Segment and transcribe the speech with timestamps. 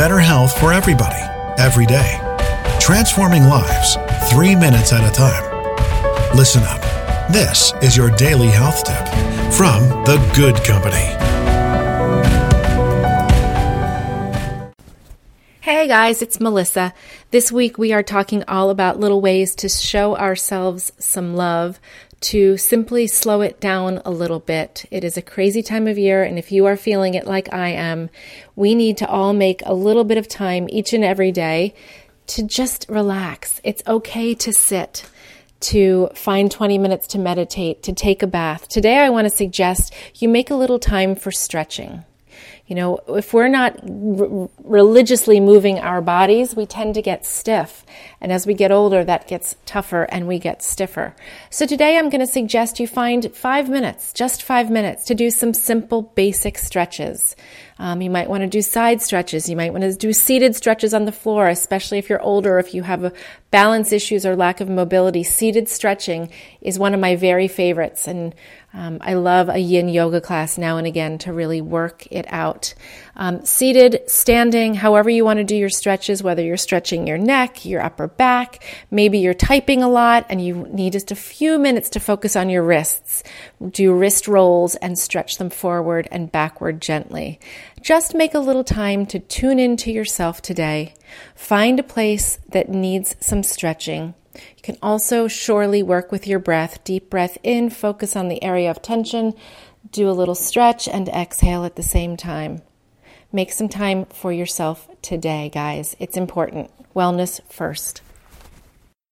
[0.00, 1.20] better health for everybody,
[1.58, 2.18] every day.
[2.80, 3.98] Transforming lives,
[4.30, 5.44] three minutes at a time.
[6.34, 6.80] Listen up.
[7.30, 9.06] This is your daily health tip
[9.52, 11.04] from The Good Company.
[15.60, 16.94] Hey guys, it's Melissa.
[17.30, 21.78] This week we are talking all about little ways to show ourselves some love,
[22.20, 24.84] to simply slow it down a little bit.
[24.90, 27.68] It is a crazy time of year, and if you are feeling it like I
[27.68, 28.10] am,
[28.54, 31.74] we need to all make a little bit of time each and every day
[32.28, 33.60] to just relax.
[33.64, 35.08] It's okay to sit
[35.60, 38.68] to find 20 minutes to meditate, to take a bath.
[38.68, 42.04] Today, I want to suggest you make a little time for stretching.
[42.70, 47.84] You know, if we're not r- religiously moving our bodies, we tend to get stiff.
[48.20, 51.16] And as we get older, that gets tougher and we get stiffer.
[51.50, 55.32] So today I'm going to suggest you find five minutes, just five minutes, to do
[55.32, 57.34] some simple basic stretches.
[57.80, 59.48] Um, you might want to do side stretches.
[59.48, 62.72] You might want to do seated stretches on the floor, especially if you're older, if
[62.72, 63.12] you have
[63.50, 65.24] balance issues or lack of mobility.
[65.24, 68.06] Seated stretching is one of my very favorites.
[68.06, 68.32] And
[68.72, 72.74] um, I love a yin yoga class now and again to really work it out.
[73.16, 77.64] Um, seated, standing, however you want to do your stretches, whether you're stretching your neck,
[77.64, 81.90] your upper back, maybe you're typing a lot and you need just a few minutes
[81.90, 83.24] to focus on your wrists.
[83.70, 87.40] Do wrist rolls and stretch them forward and backward gently.
[87.80, 90.94] Just make a little time to tune into yourself today.
[91.34, 96.82] Find a place that needs some stretching you can also surely work with your breath.
[96.84, 99.34] Deep breath in, focus on the area of tension,
[99.90, 102.62] do a little stretch, and exhale at the same time.
[103.32, 105.96] Make some time for yourself today, guys.
[105.98, 106.70] It's important.
[106.94, 108.02] Wellness first.